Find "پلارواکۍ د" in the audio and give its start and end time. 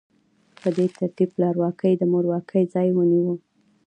1.35-2.03